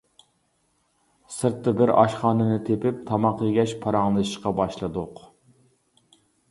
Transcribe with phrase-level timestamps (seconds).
[1.35, 5.27] سىرتتا بىر ئاشخانىنى تېپىپ تاماق يېگەچ پاراڭلىشىشقا باشلىدۇق.